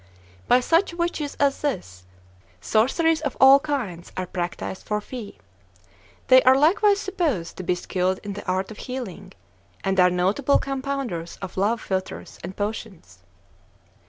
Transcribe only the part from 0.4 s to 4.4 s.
By such witches as this, sorceries of all kinds are